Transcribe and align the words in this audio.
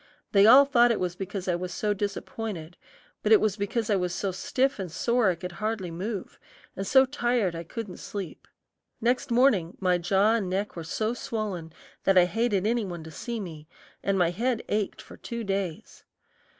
They 0.31 0.47
all 0.47 0.65
thought 0.65 0.89
it 0.89 0.99
was 0.99 1.15
because 1.15 1.47
I 1.47 1.53
was 1.53 1.71
so 1.71 1.93
disappointed, 1.93 2.75
but 3.21 3.31
it 3.31 3.39
was 3.39 3.55
because 3.55 3.87
I 3.91 3.95
was 3.95 4.15
so 4.15 4.31
stiff 4.31 4.79
and 4.79 4.91
sore 4.91 5.29
I 5.29 5.35
could 5.35 5.51
hardly 5.51 5.91
move, 5.91 6.39
and 6.75 6.87
so 6.87 7.05
tired 7.05 7.53
I 7.55 7.63
couldn't 7.63 7.97
sleep. 7.97 8.47
Next 8.99 9.29
morning 9.29 9.77
my 9.79 9.99
jaw 9.99 10.33
and 10.33 10.49
neck 10.49 10.75
were 10.75 10.83
so 10.83 11.13
swollen 11.13 11.71
that 12.05 12.17
I 12.17 12.25
hated 12.25 12.65
any 12.65 12.83
one 12.83 13.03
to 13.03 13.11
see 13.11 13.39
me, 13.39 13.67
and 14.01 14.17
my 14.17 14.31
head 14.31 14.63
ached 14.69 15.03
for 15.03 15.17
two 15.17 15.43
days. 15.43 16.03